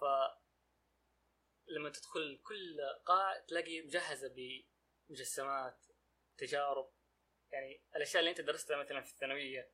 ف 0.00 0.04
لما 1.68 1.90
تدخل 1.90 2.40
كل 2.42 2.80
قاعة 3.06 3.38
تلاقي 3.48 3.82
مجهزة 3.82 4.34
بمجسمات 5.08 5.86
تجارب. 6.38 6.92
يعني 7.50 7.82
الأشياء 7.96 8.20
اللي 8.20 8.30
أنت 8.30 8.40
درستها 8.40 8.76
مثلا 8.76 9.00
في 9.00 9.10
الثانوية 9.12 9.70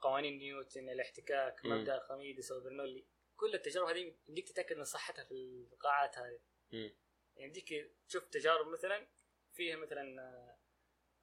قوانين 0.00 0.38
نيوتن 0.38 0.88
الاحتكاك 0.88 1.64
مم. 1.64 1.72
مبدأ 1.72 1.94
أرخميدس 1.94 2.52
وبرنولي 2.52 3.06
كل 3.36 3.54
التجارب 3.54 3.88
هذه 3.88 4.14
يمديك 4.28 4.48
تتأكد 4.48 4.76
من 4.76 4.84
صحتها 4.84 5.24
في 5.24 5.66
القاعات 5.72 6.18
هذه. 6.18 6.40
مم. 6.72 6.96
يعني 7.36 7.46
يمديك 7.46 7.92
تشوف 8.08 8.24
تجارب 8.24 8.66
مثلا 8.66 9.06
فيها 9.52 9.76
مثلا 9.76 10.22
آه، 10.22 10.58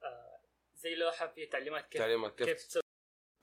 آه، 0.06 0.40
زي 0.74 0.94
لوحة 0.94 1.26
فيها 1.26 1.50
تعليمات 1.50 1.88
كيف 1.88 2.00
تعليمات 2.00 2.38
كيف 2.38 2.46
كيف 2.46 2.66
تسوي. 2.66 2.82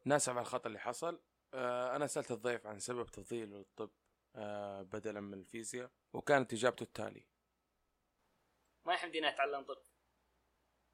ناسف 0.05 0.29
على 0.29 0.41
الخطأ 0.41 0.67
اللي 0.67 0.79
حصل. 0.79 1.21
آه، 1.53 1.95
أنا 1.95 2.07
سألت 2.07 2.31
الضيف 2.31 2.67
عن 2.67 2.79
سبب 2.79 3.07
تفضيله 3.07 3.57
للطب 3.57 3.91
آه، 4.35 4.81
بدلا 4.81 5.19
من 5.21 5.33
الفيزياء 5.33 5.91
وكانت 6.13 6.53
إجابته 6.53 6.83
التالي 6.83 7.27
ما 8.85 8.93
يحمدينا 8.93 9.29
اتعلم 9.29 9.63
طب. 9.63 9.83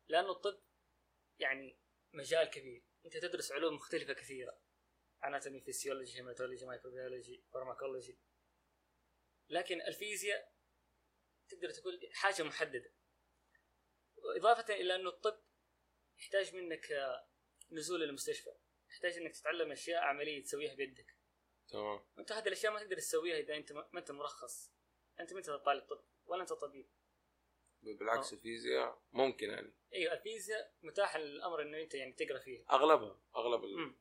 لأنه 0.07 0.31
الطب 0.31 0.59
يعني 1.39 1.79
مجال 2.13 2.49
كبير. 2.49 2.83
أنت 3.05 3.17
تدرس 3.17 3.51
علوم 3.51 3.75
مختلفة 3.75 4.13
كثيرة. 4.13 4.61
anatomy 5.23 5.61
physiology 5.61 6.17
hematology 6.17 6.65
microbiology 6.65 7.43
pharmacology 7.53 8.19
لكن 9.49 9.81
الفيزياء 9.81 10.53
تقدر 11.49 11.69
تقول 11.69 12.09
حاجة 12.13 12.43
محددة. 12.43 12.93
إضافة 14.37 14.73
إلى 14.73 14.95
أنه 14.95 15.09
الطب 15.09 15.43
يحتاج 16.17 16.55
منك 16.55 16.87
نزول 17.71 18.03
المستشفى. 18.03 18.49
يحتاج 18.89 19.17
إنك 19.17 19.35
تتعلم 19.35 19.71
أشياء 19.71 20.03
عملية 20.03 20.43
تسويها 20.43 20.75
بيدك. 20.75 21.17
تمام. 21.67 22.05
وأنت 22.17 22.31
هذه 22.31 22.47
الأشياء 22.47 22.73
ما 22.73 22.79
تقدر 22.79 22.97
تسويها 22.97 23.37
إذا 23.37 23.55
أنت 23.55 23.71
ما 23.71 23.89
ما 23.93 23.99
أنت 23.99 24.11
مرخص. 24.11 24.71
أنت 25.19 25.33
ما 25.33 25.39
انت 25.39 25.49
طالب 25.49 25.83
طب؟ 25.83 26.05
ولا 26.25 26.41
أنت 26.41 26.53
طبيب. 26.53 26.89
بالعكس 27.93 28.33
آه. 28.33 28.37
الفيزياء 28.37 29.01
ممكن 29.11 29.49
يعني. 29.49 29.73
أيوه 29.93 30.13
الفيزياء 30.13 30.73
متاح 30.81 31.15
الأمر 31.15 31.61
إنه 31.61 31.81
أنت 31.81 31.93
يعني 31.93 32.13
تقرأ 32.13 32.39
فيها. 32.39 32.65
اغلبها 32.71 33.21
أغلب 33.35 33.63
ال... 33.63 33.95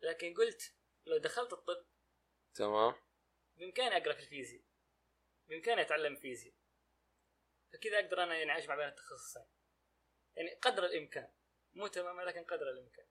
لكن 0.00 0.34
قلت 0.34 0.74
لو 1.06 1.18
دخلت 1.18 1.52
الطب 1.52 1.86
تمام. 2.54 2.94
بإمكاني 3.56 3.96
أقرأ 3.96 4.12
في 4.12 4.20
الفيزياء 4.20 4.62
بإمكاني 5.48 5.80
أتعلم 5.80 6.16
فيزياء. 6.16 6.54
فكذا 7.72 7.98
أقدر 7.98 8.22
أنا 8.22 8.38
يعني 8.38 8.58
اجمع 8.58 8.76
بين 8.76 8.88
التخصصين. 8.88 9.46
يعني 10.36 10.54
قدر 10.54 10.84
الإمكان 10.84 11.32
مو 11.72 11.86
تماما 11.86 12.22
لكن 12.22 12.44
قدر 12.44 12.70
الإمكان. 12.70 13.06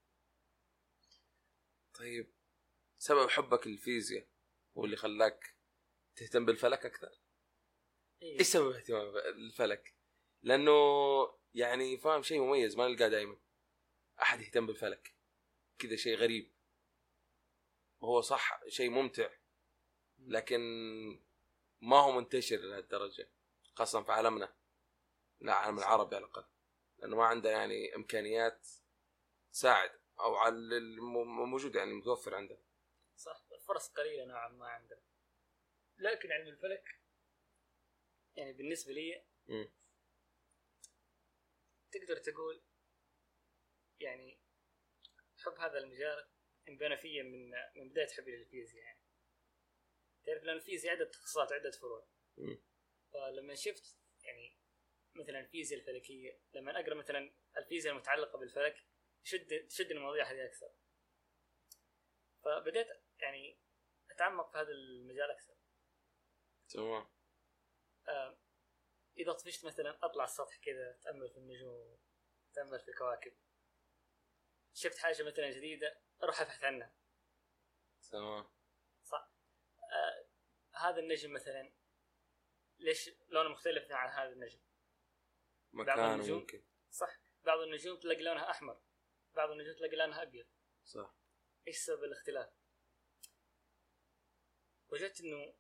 طيب 1.94 2.34
سبب 2.98 3.30
حبك 3.30 3.68
للفيزياء 3.68 4.28
هو 4.78 4.86
اللي 4.86 4.96
خلاك 4.96 5.56
تهتم 6.16 6.46
بالفلك 6.46 6.86
أكثر؟ 6.86 7.21
إيه. 8.22 8.40
إيش 8.40 8.48
سبب 8.48 8.72
اهتمامك 8.72 9.14
بالفلك 9.14 9.94
لأنه 10.44 10.72
يعني 11.54 11.98
فاهم 11.98 12.24
شيء 12.24 12.42
مميز 12.42 12.78
ما 12.78 12.88
نلقاه 12.88 13.08
دائما 13.08 13.38
أحد 14.22 14.42
يهتم 14.42 14.68
بالفلك. 14.68 15.16
كذا 15.80 15.96
شيء 15.96 16.18
غريب. 16.18 16.52
وهو 18.02 18.22
صح 18.22 18.68
شيء 18.68 18.90
ممتع. 18.90 19.30
لكن 20.20 20.60
ما 21.82 21.98
هو 21.98 22.12
منتشر 22.12 22.58
لهالدرجة 22.58 23.30
خاصة 23.76 24.04
في 24.04 24.12
عالمنا. 24.12 24.54
لا 25.40 25.54
عالم 25.54 25.80
العربي 25.80 26.16
على 26.16 26.26
الأقل. 26.26 26.46
لأنه 26.98 27.16
ما 27.16 27.26
عنده 27.26 27.50
يعني 27.50 27.96
إمكانيات 27.96 28.68
تساعد 29.54 29.92
أو 30.20 30.36
على 30.36 30.56
الموجود 30.56 31.76
يعني 31.76 31.94
متوفر 31.94 32.36
عنده. 32.36 32.58
صح 33.16 33.44
الفرص 33.52 33.90
قليلة 33.90 34.26
نوعا 34.26 34.50
ما 34.50 34.68
عندنا. 34.68 35.02
لكن 35.98 36.32
علم 36.32 36.48
الفلك 36.48 37.01
يعني 38.36 38.54
بالنسبة 38.54 38.94
لي 38.94 39.26
مم. 39.48 39.72
تقدر 41.92 42.18
تقول 42.18 42.64
يعني 44.00 44.40
حب 45.38 45.54
هذا 45.54 45.78
المجال 45.78 46.30
انبنى 46.68 46.98
فيا 46.98 47.24
من 47.24 47.52
من 47.76 47.90
بداية 47.90 48.08
حبي 48.08 48.32
للفيزياء 48.32 48.84
يعني. 48.84 49.02
تعرف 50.26 50.44
لأن 50.44 50.56
الفيزياء 50.56 50.96
عده 50.96 51.06
تخصصات 51.06 51.52
عدة 51.52 51.72
فروع. 51.72 52.08
فلما 53.14 53.56
شفت 53.56 53.98
يعني 54.24 54.58
مثلا 55.16 55.40
الفيزياء 55.40 55.80
الفلكية 55.80 56.40
لما 56.54 56.80
أقرأ 56.80 56.96
مثلا 56.96 57.34
الفيزياء 57.58 57.94
المتعلقة 57.94 58.40
بالفلك 58.40 58.86
تشد 59.24 59.68
تشدني 59.68 59.98
المواضيع 59.98 60.32
هذه 60.32 60.46
أكثر. 60.46 60.74
فبديت 62.44 62.88
يعني 63.20 63.60
أتعمق 64.12 64.52
في 64.52 64.58
هذا 64.58 64.72
المجال 64.72 65.32
أكثر. 65.32 65.56
تمام. 66.70 67.08
إذا 69.18 69.34
طفشت 69.34 69.66
مثلا 69.66 70.06
أطلع 70.06 70.24
السطح 70.24 70.58
كذا 70.58 70.92
اتامل 70.92 71.30
في 71.30 71.38
النجوم 71.38 72.00
اتامل 72.52 72.80
في 72.80 72.88
الكواكب. 72.88 73.34
شفت 74.74 74.98
حاجة 74.98 75.24
مثلا 75.24 75.52
جديدة؟ 75.52 76.02
أروح 76.24 76.42
أبحث 76.42 76.64
عنها. 76.64 76.96
تمام. 78.12 78.50
صح. 79.04 79.32
آه 79.92 80.28
هذا 80.78 81.00
النجم 81.00 81.34
مثلا 81.34 81.74
ليش 82.80 83.10
لونه 83.30 83.50
مختلف 83.50 83.92
عن 83.92 84.10
هذا 84.10 84.34
النجم؟ 84.34 84.60
مكانه 85.74 86.14
النجوم. 86.14 86.40
ممكن. 86.40 86.64
صح. 86.92 87.20
بعض 87.44 87.60
النجوم 87.60 88.00
تلاقي 88.00 88.24
لونها 88.24 88.50
أحمر. 88.50 88.82
بعض 89.34 89.50
النجوم 89.52 89.76
تلاقي 89.76 89.96
لونها 89.96 90.22
أبيض. 90.22 90.48
صح. 90.86 91.16
إيش 91.68 91.78
سبب 91.78 92.04
الاختلاف؟ 92.04 92.54
وجدت 94.88 95.22
إنه 95.22 95.56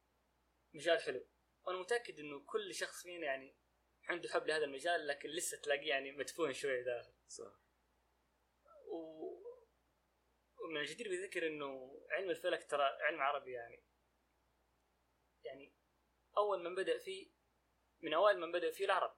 مجال 0.74 1.01
حلو. 1.01 1.27
وأنا 1.65 1.80
متأكد 1.80 2.20
إنه 2.20 2.46
كل 2.46 2.75
شخص 2.75 3.03
فينا 3.03 3.25
يعني 3.25 3.56
عنده 4.03 4.30
حب 4.30 4.48
لهذا 4.48 4.65
المجال 4.65 5.08
لكن 5.08 5.30
لسه 5.30 5.62
تلاقيه 5.62 5.89
يعني 5.89 6.12
مدفون 6.12 6.53
شوي 6.53 6.84
داخل 6.84 7.13
صح. 7.27 7.62
و... 8.86 9.22
ومن 10.63 10.77
الجدير 10.77 11.10
بذكر 11.10 11.48
إنه 11.48 12.00
علم 12.12 12.30
الفلك 12.30 12.70
ترى 12.70 12.84
علم 12.84 13.22
عربي 13.22 13.51
يعني. 13.51 13.84
يعني 15.44 15.74
أول 16.38 16.63
من 16.63 16.75
بدأ 16.75 16.98
فيه 16.98 17.32
من 18.01 18.13
أوائل 18.13 18.39
من 18.39 18.51
بدأ 18.51 18.72
فيه 18.72 18.86
العرب. 18.86 19.18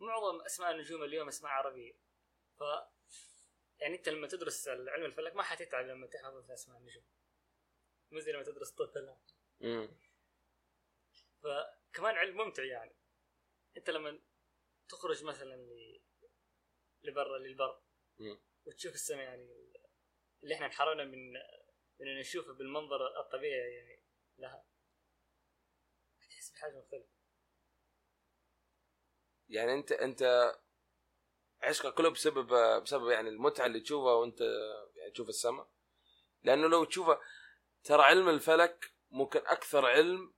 معظم 0.00 0.40
أسماء 0.40 0.70
النجوم 0.70 1.02
اليوم 1.02 1.28
أسماء 1.28 1.52
عربية. 1.52 1.92
ف 2.58 2.62
يعني 3.78 3.96
أنت 3.96 4.08
لما 4.08 4.26
تدرس 4.26 4.68
علم 4.68 5.04
الفلك 5.04 5.36
ما 5.36 5.42
حتتعب 5.42 5.86
لما 5.86 6.06
تحفظ 6.06 6.50
أسماء 6.50 6.78
النجوم. 6.78 7.04
مو 8.10 8.20
زي 8.20 8.32
لما 8.32 8.42
تدرس 8.42 8.70
طب. 8.70 9.18
امم 9.62 9.98
فكمان 11.42 12.14
علم 12.14 12.36
ممتع 12.36 12.64
يعني. 12.64 12.96
انت 13.76 13.90
لما 13.90 14.22
تخرج 14.88 15.24
مثلا 15.24 15.56
ل... 15.56 16.02
لبرا 17.02 17.38
للبر. 17.38 17.82
وتشوف 18.66 18.94
السماء 18.94 19.24
يعني 19.24 19.72
اللي 20.42 20.54
إحنا 20.54 20.66
انحرمنا 20.66 21.04
من 21.04 21.32
من 22.00 22.08
ان 22.08 22.18
نشوفه 22.18 22.52
بالمنظر 22.52 23.20
الطبيعي 23.20 23.74
يعني 23.74 24.02
لها. 24.38 24.66
تحس 26.30 26.50
بحاجة 26.50 26.78
مختلفة. 26.78 27.12
يعني 29.48 29.74
انت 29.74 29.92
أنت 29.92 30.52
عشقك 31.62 31.94
كله 31.94 32.08
بسبب 32.08 32.54
بسبب 32.82 33.10
يعني 33.10 33.28
المتعة 33.28 33.66
اللي 33.66 33.80
تشوفها 33.80 34.12
وأنت 34.12 34.40
يعني 34.96 35.10
تشوف 35.10 35.28
السماء 35.28 35.70
لأنه 36.42 36.68
لو 36.68 36.84
تشوفها 36.84 37.20
ترى 37.84 38.02
علم 38.02 38.28
الفلك 38.28 38.94
ممكن 39.10 39.38
أكثر 39.38 39.86
علم 39.86 40.34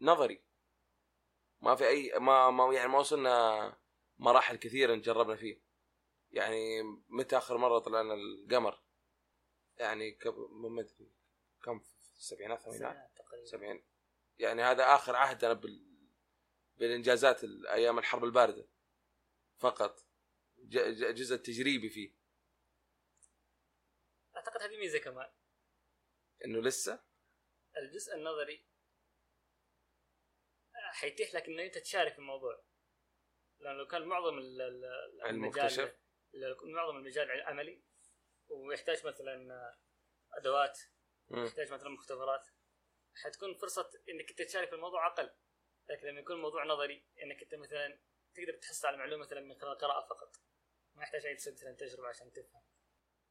نظري. 0.00 0.44
ما 1.60 1.74
في 1.74 1.88
أي 1.88 2.12
ما, 2.18 2.50
ما 2.50 2.74
يعني 2.74 2.88
ما 2.88 2.98
وصلنا 2.98 3.76
مراحل 4.18 4.56
كثيرة 4.56 4.94
جربنا 4.94 5.36
فيه. 5.36 5.62
يعني 6.30 6.82
متى 7.08 7.38
آخر 7.38 7.56
مرة 7.56 7.78
طلعنا 7.78 8.14
القمر؟ 8.14 8.82
يعني 9.76 10.10
كم 10.10 10.34
ما 10.72 10.80
ادري 10.80 11.12
كم 11.62 11.78
في 11.78 12.16
السبعينات 12.16 12.58
الثمانينات 12.58 13.16
تقريبا. 13.16 13.46
70 13.46 13.84
يعني 14.38 14.62
هذا 14.62 14.94
آخر 14.94 15.16
عهدنا 15.16 15.52
بال 15.52 15.88
بالإنجازات 16.76 17.44
ال- 17.44 17.66
أيام 17.66 17.98
الحرب 17.98 18.24
الباردة. 18.24 18.68
فقط. 19.58 20.04
ج- 20.58 20.78
ج- 20.78 21.14
جزء 21.14 21.36
تجريبي 21.36 21.88
فيه. 21.90 22.14
أعتقد 24.36 24.62
هذه 24.62 24.76
ميزة 24.78 24.98
كمان. 24.98 25.30
إنه 26.44 26.60
لسه؟ 26.60 27.04
الجزء 27.76 28.14
النظري 28.14 28.67
حيتيح 30.98 31.34
لك 31.34 31.48
إنه 31.48 31.62
أنت 31.62 31.78
تشارك 31.78 32.12
في 32.12 32.18
الموضوع. 32.18 32.64
لأن 33.58 33.76
لو 33.76 33.86
كان 33.86 34.02
معظم 34.02 34.38
المجال 35.26 35.94
معظم 36.62 36.96
المجال 36.96 37.30
عملي 37.30 37.82
ويحتاج 38.48 39.06
مثلا 39.06 39.76
أدوات. 40.32 40.78
يحتاج 41.30 41.72
مثلا 41.72 41.88
مختبرات. 41.88 42.46
حتكون 43.14 43.54
فرصة 43.54 43.90
إنك 44.08 44.30
أنت 44.30 44.42
تشارك 44.42 44.68
في 44.68 44.74
الموضوع 44.74 45.06
أقل. 45.06 45.30
لكن 45.88 46.06
لما 46.06 46.20
يكون 46.20 46.36
الموضوع 46.36 46.64
نظري 46.64 47.06
إنك 47.22 47.42
أنت 47.42 47.54
مثلا 47.54 48.00
تقدر 48.34 48.52
تحصل 48.52 48.86
على 48.86 48.94
المعلومه 48.94 49.24
مثلا 49.24 49.40
من 49.40 49.54
خلال 49.54 49.78
قراءه 49.78 50.06
فقط. 50.08 50.36
ما 50.94 51.02
يحتاج 51.02 51.26
أي 51.26 51.34
مثلا 51.34 51.72
تجربة 51.72 52.08
عشان 52.08 52.32
تفهم. 52.32 52.62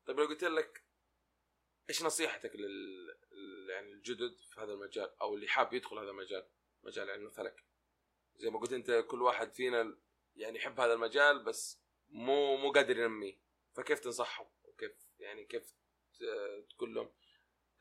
طيب 0.06 0.20
لو 0.20 0.26
قلت 0.26 0.44
لك 0.44 0.84
إيش 1.90 2.04
نصيحتك 2.04 2.56
لل 2.56 3.18
يعني 3.70 3.92
الجدد 3.92 4.38
في 4.38 4.62
هذا 4.62 4.74
المجال 4.74 5.20
أو 5.22 5.36
اللي 5.36 5.48
حاب 5.48 5.74
يدخل 5.74 5.98
هذا 5.98 6.10
المجال؟ 6.10 6.50
مجال 6.84 7.10
علم 7.10 7.26
الفلك. 7.26 7.64
زي 8.36 8.50
ما 8.50 8.60
قلت 8.60 8.74
أنت 8.74 9.06
كل 9.10 9.22
واحد 9.22 9.54
فينا 9.54 9.98
يعني 10.36 10.58
يحب 10.58 10.80
هذا 10.80 10.94
المجال 10.94 11.44
بس 11.44 11.82
مو 12.08 12.58
مو 12.58 12.72
قادر 12.72 12.98
ينميه. 12.98 13.40
فكيف 13.76 14.00
تنصحهم؟ 14.00 14.50
وكيف 14.64 15.10
يعني 15.20 15.46
كيف 15.46 15.76
تقول 16.70 16.94
لهم؟ 16.96 17.14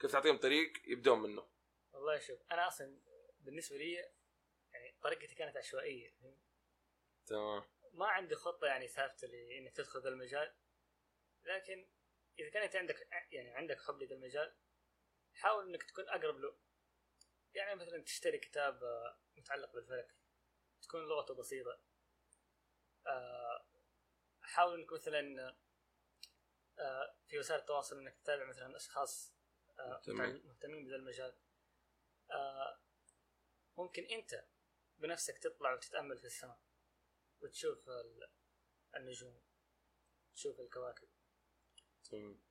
كيف 0.00 0.12
تعطيهم 0.12 0.36
طريق 0.36 0.72
يبدون 0.84 1.22
منه؟ 1.22 1.48
والله 1.92 2.18
شوف 2.18 2.42
أنا 2.52 2.68
أصلا 2.68 3.00
بالنسبة 3.40 3.76
لي 3.76 3.92
يعني 4.72 4.96
طريقتي 5.02 5.34
كانت 5.34 5.56
عشوائية. 5.56 6.16
تمام. 7.26 7.62
ما 7.92 8.06
عندي 8.06 8.34
خطة 8.34 8.66
يعني 8.66 8.88
ثابتة 8.88 9.26
لإنك 9.26 9.72
تدخل 9.72 10.00
ذا 10.00 10.08
المجال 10.08 10.54
لكن 11.44 11.88
إذا 12.38 12.50
كانت 12.50 12.76
عندك 12.76 13.08
يعني 13.30 13.50
عندك 13.50 13.80
حب 13.80 14.02
لذا 14.02 14.14
المجال 14.14 14.56
حاول 15.32 15.68
إنك 15.68 15.82
تكون 15.82 16.08
أقرب 16.08 16.38
له. 16.38 16.56
يعني 17.56 17.74
مثلا 17.74 18.02
تشتري 18.02 18.38
كتاب 18.38 18.84
آه، 18.84 19.18
متعلق 19.36 19.72
بالفلك 19.72 20.14
تكون 20.82 21.04
لغته 21.08 21.34
بسيطة 21.34 21.80
آه، 23.06 23.66
حاول 24.42 24.80
إنك 24.80 24.92
مثلا 24.92 25.56
آه، 26.78 27.16
في 27.26 27.38
وسائل 27.38 27.60
التواصل 27.60 27.98
إنك 27.98 28.14
تتابع 28.16 28.44
مثلا 28.44 28.76
أشخاص 28.76 29.34
مهتمين. 30.44 30.84
بذا 30.86 30.96
المجال. 30.96 31.38
ممكن 33.76 34.02
أنت 34.04 34.44
بنفسك 34.98 35.38
تطلع 35.38 35.72
وتتأمل 35.74 36.18
في 36.18 36.24
السماء 36.24 36.60
وتشوف 37.40 37.88
ال- 37.88 38.30
النجوم 38.96 39.42
تشوف 40.34 40.60
الكواكب. 40.60 41.08
تمام 42.10 42.42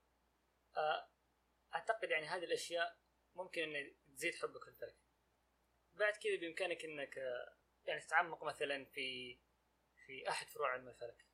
أعتقد 1.76 2.10
يعني 2.10 2.26
هذه 2.26 2.44
الأشياء 2.44 3.00
ممكن 3.36 3.62
ان 3.76 3.96
تزيد 4.16 4.36
حبك 4.36 4.64
في 4.64 4.70
الفلك 4.70 4.96
بعد 5.94 6.14
كذا 6.14 6.36
بإمكانك 6.36 6.86
إنك 6.86 7.18
آه، 7.18 7.56
يعني 7.86 8.02
تتعمق 8.02 8.44
مثلا 8.44 8.86
في 8.86 9.38
في 10.06 10.30
أحد 10.30 10.50
فروع 10.50 10.72
علم 10.72 10.88
الفلك 10.88 11.26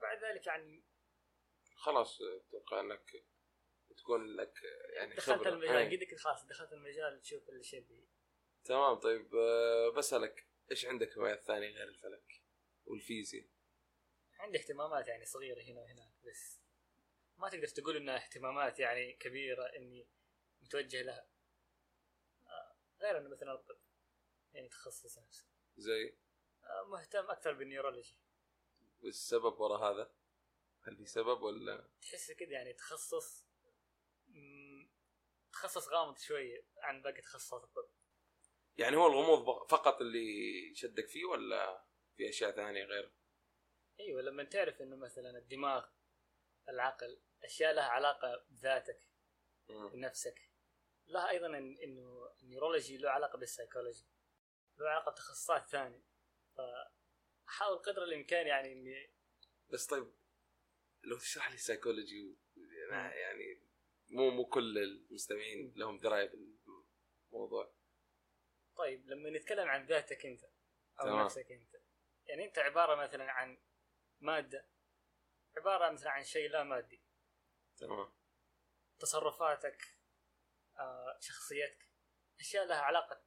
بعد 0.00 0.24
ذلك 0.24 0.46
يعني 0.46 0.84
خلاص 1.76 2.20
أتوقع 2.22 2.80
إنك 2.80 3.24
تكون 3.96 4.36
لك 4.36 4.62
يعني 4.96 5.14
دخلت 5.14 5.38
خبرة 5.38 5.48
المجال 5.48 5.76
إيه. 5.76 5.98
قد 5.98 6.16
خلاص 6.18 6.46
دخلت 6.46 6.72
المجال 6.72 7.20
تشوف 7.20 7.48
الشيء 7.48 7.80
اللي 7.80 8.08
تمام 8.64 8.94
طيب 8.94 9.34
آه، 9.34 9.92
بسألك 9.96 10.46
إيش 10.70 10.86
عندك 10.86 11.18
هوايات 11.18 11.44
ثانية 11.44 11.68
غير 11.68 11.88
الفلك 11.88 12.42
والفيزياء؟ 12.84 13.46
عندي 14.38 14.58
اهتمامات 14.58 15.08
يعني 15.08 15.24
صغيرة 15.24 15.62
هنا 15.62 15.80
وهناك 15.80 16.12
بس 16.24 16.60
ما 17.36 17.48
تقدر 17.48 17.66
تقول 17.66 17.96
إنها 17.96 18.16
اهتمامات 18.16 18.80
يعني 18.80 19.12
كبيرة 19.12 19.64
إني 19.76 20.08
متوجه 20.62 21.02
لها 21.02 21.20
آه، 21.20 21.33
غير 23.04 23.18
إنه 23.18 23.28
مثلا 23.28 23.52
الطب 23.54 23.78
يعني 24.54 24.68
تخصص 24.68 25.18
نفسه 25.18 25.46
زي 25.76 26.16
آه، 26.64 26.84
مهتم 26.88 27.30
أكثر 27.30 27.52
بالنيورولوجي 27.52 28.16
والسبب 29.02 29.60
وراء 29.60 29.92
هذا؟ 29.92 30.14
هل 30.82 30.96
في 30.96 31.04
سبب 31.06 31.42
ولا؟ 31.42 31.88
تحس 32.02 32.32
كده 32.32 32.50
يعني 32.52 32.72
تخصص 32.72 33.46
مم، 34.26 34.90
تخصص 35.52 35.88
غامض 35.88 36.18
شوية 36.18 36.66
عن 36.78 37.02
باقي 37.02 37.20
تخصصات 37.20 37.64
الطب 37.64 37.88
يعني 38.76 38.96
هو 38.96 39.06
الغموض 39.06 39.68
فقط 39.70 40.00
اللي 40.00 40.74
شدك 40.74 41.08
فيه 41.08 41.24
ولا 41.24 41.84
في 42.16 42.28
أشياء 42.28 42.50
ثانية 42.50 42.84
غير؟ 42.84 43.12
أيوه 44.00 44.22
لما 44.22 44.44
تعرف 44.44 44.82
إنه 44.82 44.96
مثلا 44.96 45.38
الدماغ 45.38 45.86
العقل 46.68 47.20
أشياء 47.44 47.72
لها 47.74 47.84
علاقة 47.84 48.46
بذاتك 48.50 49.08
مم. 49.68 49.88
بنفسك 49.88 50.43
لها 51.08 51.30
أيضا 51.30 51.46
إنه 51.58 52.34
ال 52.42 52.47
neurology 52.47 52.96
له 52.96 53.10
علاقة 53.10 53.38
بالسيكولوجي 53.38 54.06
له 54.78 54.88
علاقة 54.88 55.12
بتخصصات 55.12 55.68
ثانية. 55.68 56.04
فاحاول 56.56 57.78
قدر 57.78 58.04
الإمكان 58.04 58.46
يعني 58.46 58.72
إني 58.72 59.10
بس 59.72 59.86
طيب 59.86 60.12
لو 61.04 61.18
تشرح 61.18 61.50
لي 61.50 61.56
أنا 62.88 63.14
يعني 63.14 63.60
مو 64.10 64.30
مو 64.30 64.46
كل 64.46 64.78
المستمعين 64.78 65.72
لهم 65.76 65.98
دراية 65.98 66.30
بالموضوع. 67.30 67.74
طيب 68.76 69.06
لما 69.10 69.30
نتكلم 69.30 69.68
عن 69.68 69.86
ذاتك 69.86 70.26
أنت 70.26 70.44
أو 71.00 71.06
تمام. 71.06 71.24
نفسك 71.24 71.52
أنت 71.52 71.74
يعني 72.26 72.44
أنت 72.44 72.58
عبارة 72.58 72.94
مثلا 72.94 73.32
عن 73.32 73.58
مادة 74.20 74.68
عبارة 75.56 75.90
مثلا 75.90 76.10
عن 76.10 76.24
شيء 76.24 76.50
لا 76.50 76.62
مادي. 76.64 77.02
تمام. 77.76 78.12
تصرفاتك 78.98 79.98
شخصيتك. 81.20 81.88
أشياء 82.40 82.66
لها 82.66 82.80
علاقة 82.80 83.24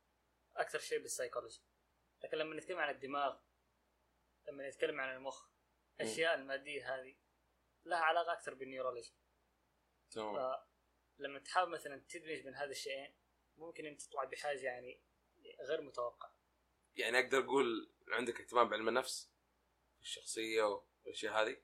أكثر 0.55 0.79
شيء 0.79 1.01
بالسيكولوجي 1.01 1.62
لكن 2.23 2.38
لما 2.38 2.55
نتكلم 2.55 2.77
عن 2.77 2.95
الدماغ 2.95 3.39
لما 4.47 4.69
نتكلم 4.69 5.01
عن 5.01 5.15
المخ 5.15 5.47
الاشياء 5.99 6.36
المادية 6.36 6.95
هذه 6.95 7.15
لها 7.86 7.99
علاقة 7.99 8.33
أكثر 8.33 8.53
بال 8.53 8.63
neurology. 8.63 9.13
تمام. 10.12 10.55
فلما 11.17 11.39
تحاول 11.39 11.69
مثلا 11.69 12.05
تدمج 12.10 12.41
بين 12.41 12.55
هذا 12.55 12.71
الشيئين 12.71 13.15
ممكن 13.57 13.86
ان 13.86 13.97
تطلع 13.97 14.23
بحاجة 14.23 14.65
يعني 14.65 15.01
غير 15.62 15.81
متوقعة. 15.81 16.38
يعني 16.95 17.19
أقدر 17.19 17.39
أقول 17.39 17.93
عندك 18.07 18.41
اهتمام 18.41 18.69
بعلم 18.69 18.88
النفس 18.89 19.31
الشخصية 20.01 20.63
والأشياء 20.63 21.33
هذه؟ 21.33 21.62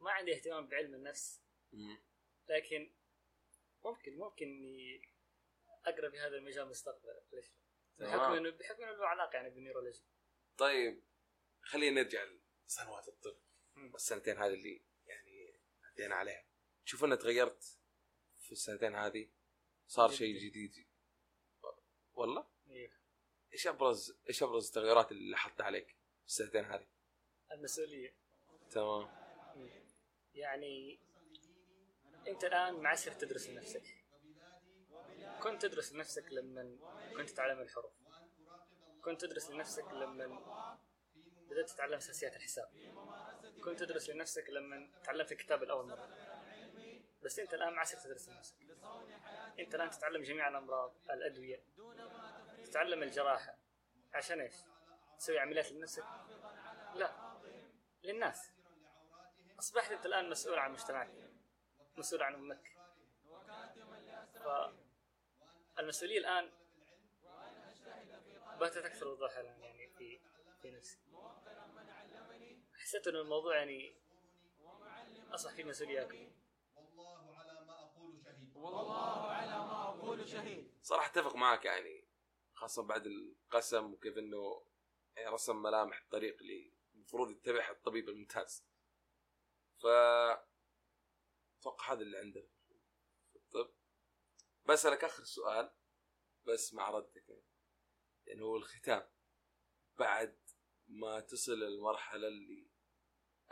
ما 0.00 0.10
عندي 0.10 0.34
اهتمام 0.34 0.68
بعلم 0.68 0.94
النفس 0.94 1.42
مم. 1.72 2.02
لكن 2.48 2.94
ممكن 3.86 4.16
ممكن 4.16 4.46
إني 4.46 5.02
أقرأ 5.86 6.10
في 6.10 6.18
هذا 6.18 6.36
المجال 6.36 6.68
مستقبلا 6.68 7.22
ليش؟ 7.32 7.46
بحكم 7.98 8.16
تمام. 8.16 8.32
انه 8.32 8.50
بحكم 8.50 8.82
إنه 8.82 8.92
له 8.92 9.06
علاقة 9.06 9.36
يعني 9.36 9.50
بالنيورولوجي 9.50 10.02
طيب 10.58 11.02
خلينا 11.62 12.02
نرجع 12.02 12.24
لسنوات 12.66 13.08
الطب. 13.08 13.36
السنتين 13.94 14.36
هذه 14.36 14.54
اللي 14.54 14.82
يعني 15.06 15.60
عدينا 15.84 16.14
عليها 16.14 16.44
تشوف 16.84 17.04
انك 17.04 17.20
تغيرت 17.20 17.78
في 18.38 18.52
السنتين 18.52 18.94
هذه 18.94 19.28
صار. 19.86 20.10
شيء 20.10 20.36
جديد 20.36 20.86
والله 22.14 22.46
إيه. 22.70 22.92
إيش 23.52 23.66
أبرز 23.66 24.18
إيش 24.28 24.42
أبرز 24.42 24.66
التغيرات 24.66 25.12
اللي 25.12 25.30
لاحظتها 25.30 25.64
عليك 25.64 25.86
في 25.88 26.26
السنتين 26.26 26.64
هذه 26.64 26.86
المسؤولية 27.52 28.14
تمام 28.70 29.08
يعني 30.34 31.00
انت 32.28 32.44
الآن 32.44 32.74
معسر 32.74 33.12
تدرس 33.12 33.48
لنفسك. 33.48 33.82
كنت 35.42 35.62
تدرس 35.62 35.92
لنفسك 35.92 36.32
لما 36.32 36.76
كنت 37.16 37.30
تتعلم 37.30 37.60
الحروف. 37.60 37.92
كنت 39.02 39.20
تدرس 39.20 39.50
لنفسك 39.50 39.84
لما 39.92 40.40
بدأت 41.50 41.70
تتعلم 41.70 41.94
أساسيات 41.94 42.36
الحساب. 42.36 42.68
كنت 43.64 43.78
تدرس 43.80 44.10
لنفسك 44.10 44.50
لما 44.50 44.90
تعلمت 45.04 45.32
الكتاب 45.32 45.62
الأول 45.62 45.86
مرة. 45.86 46.08
بس 47.22 47.38
انت 47.38 47.54
الآن 47.54 47.72
معسر 47.72 47.98
تدرس 47.98 48.28
لنفسك. 48.28 48.56
انت 49.58 49.74
الآن 49.74 49.90
تتعلم 49.90 50.22
جميع 50.22 50.48
الأمراض 50.48 50.94
الأدوية 51.10 51.62
تتعلم 52.64 53.02
الجراحة. 53.02 53.58
عشان 54.14 54.40
إيش؟ 54.40 54.54
تسوي 55.18 55.38
عمليات 55.38 55.72
لنفسك؟ 55.72 56.04
لا. 56.94 57.12
للناس. 58.02 58.50
أصبحت 59.58 59.92
أنت 59.92 60.06
الآن 60.06 60.30
مسؤول 60.30 60.58
عن 60.58 60.72
مجتمعك. 60.72 61.25
مسؤول 61.98 62.22
عن 62.22 62.34
أمك 62.34 62.76
المسؤوليه 65.78 66.18
الآن 66.18 66.50
باتت 68.60 68.76
أكثر 68.76 69.08
وضوح 69.08 69.36
الان 69.36 69.60
يعني 69.60 69.88
في 69.88 70.20
في 70.62 70.70
نفسي. 70.70 70.98
حسيت 72.74 73.06
إنه 73.06 73.20
الموضوع 73.20 73.56
يعني 73.56 73.94
أصبح 75.30 75.52
فيه 75.52 75.64
مسؤولية 75.64 76.02
أكبر. 76.02 76.30
والله 76.76 77.32
على 77.34 77.64
ما 77.66 77.82
أقول 77.82 78.18
شهيد 78.28 78.56
والله 78.56 79.30
على 79.30 79.58
ما 79.58 79.82
أقول 79.88 80.28
شهيد 80.28 80.70
صراحة 80.82 81.10
أتفق 81.10 81.36
معك 81.36 81.64
يعني 81.64 82.04
خاصة 82.54 82.82
بعد 82.82 83.06
القسم 83.06 83.92
وكيف 83.92 84.18
إنه 84.18 84.62
يعني 85.16 85.28
رسم 85.28 85.62
ملامح 85.62 86.00
الطريق 86.00 86.36
اللي 86.40 86.72
المفروض 86.94 87.30
يتبعها 87.30 87.70
الطبيب 87.70 88.08
الممتاز. 88.08 88.64
ف 89.82 89.86
أتوقع 91.66 91.92
هذا 91.92 92.00
اللي 92.00 92.18
عندنا 92.18 92.48
في 93.32 93.36
الطب 93.36 93.74
بسألك 94.68 95.04
آخر 95.04 95.24
سؤال 95.24 95.74
بس 96.46 96.74
مع 96.74 96.90
ردك 96.90 97.28
يعني. 97.28 97.44
يعني 98.26 98.42
هو 98.42 98.56
الختام 98.56 99.08
بعد 99.98 100.38
ما 100.88 101.20
تصل 101.20 101.52
للمرحلة 101.52 102.28
اللي 102.28 102.70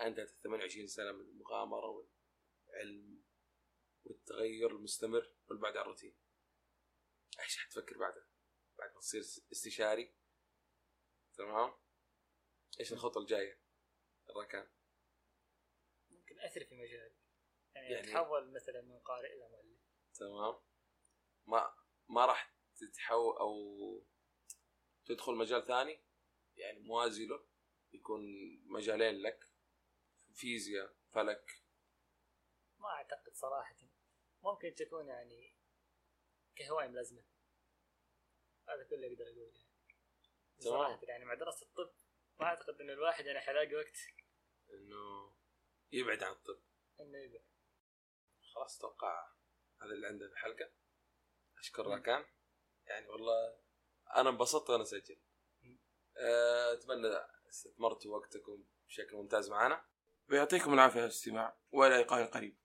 ال 0.00 0.40
28 0.42 0.86
سنة 0.86 1.12
من 1.12 1.20
المغامرة 1.20 1.86
والعلم 1.86 3.24
والتغير 4.04 4.70
المستمر 4.70 5.34
والبعد 5.48 5.76
عن 5.76 5.82
الروتين 5.82 6.16
إيش 7.40 7.58
حتفكر 7.58 7.98
بعدها؟ 7.98 8.28
بعد 8.78 8.94
ما 8.94 9.00
تصير 9.00 9.20
استشاري 9.52 10.14
تمام؟ 11.36 11.72
إيش 12.80 12.92
الخطوة 12.92 13.22
الجاية؟ 13.22 13.60
الركان 14.30 14.70
ممكن 16.10 16.40
أثري 16.40 16.64
في 16.64 16.74
مجالي 16.74 17.13
يعني, 17.84 17.94
يعني- 17.94 18.08
اتحول 18.10 18.52
مثلا 18.52 18.80
من 18.82 18.98
قارئ 19.00 19.34
إلى 19.36 19.48
مؤلف. 19.48 19.80
تمام. 20.14 20.60
ما 21.46 21.74
ما 22.08 22.26
راح 22.26 22.54
تتحول 22.76 23.36
أو 23.36 23.54
تدخل 25.04 25.34
مجال 25.34 25.66
ثاني؟ 25.66 26.04
يعني 26.56 26.78
موازي 26.80 27.26
له 27.26 27.46
يكون 27.92 28.20
مجالين 28.66 29.22
لك 29.22 29.44
فيزياء 30.34 30.96
فلك. 31.12 31.64
ما 32.78 32.88
أعتقد 32.88 33.32
صراحة. 33.34 33.76
ممكن 34.42 34.74
تكون 34.74 35.08
يعني 35.08 35.56
كهواية 36.56 36.88
ملازمة. 36.88 37.24
هذا 38.68 38.84
كله 38.84 39.06
أقدر 39.06 39.24
اقوله 39.24 39.52
يعني. 39.58 39.74
تمام. 40.60 40.72
صراحة 40.72 41.00
يعني 41.02 41.24
مع 41.24 41.34
دراسة 41.34 41.66
الطب 41.66 41.94
ما 42.40 42.46
أعتقد 42.46 42.80
إن 42.80 42.90
الواحد 42.90 43.26
يعني 43.26 43.40
حيلاقي 43.40 43.74
وقت 43.74 43.96
إنه 44.70 45.34
يبعد 45.92 46.22
عن 46.22 46.32
الطب. 46.32 46.62
إنه 47.00 47.18
يبعد. 47.18 47.53
خلاص 48.54 48.78
أتوقع 48.78 49.28
هذا 49.82 49.90
اللي 49.90 50.06
عندنا 50.06 50.28
في 50.28 50.34
الحلقة. 50.34 50.70
أشكر 51.58 51.86
راكان. 51.86 52.24
يعني 52.86 53.08
والله 53.08 53.58
أنا 54.16 54.30
انبسطت 54.30 54.70
وأنا 54.70 54.82
اسجل. 54.82 55.20
أه، 56.16 56.72
أتمنى 56.72 57.08
استثمرتوا 57.48 58.16
وقتكم 58.16 58.64
بشكل 58.88 59.16
ممتاز 59.16 59.50
معنا. 59.50 59.84
ويعطيكم 60.30 60.74
العافية 60.74 60.98
على 60.98 61.04
الاستماع 61.04 61.56
وإلى 61.72 61.96
لقاء 61.96 62.26
قريب. 62.26 62.58